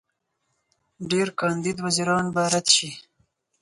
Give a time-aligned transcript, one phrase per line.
[1.11, 2.89] ډېر کاندید وزیران به رد شي.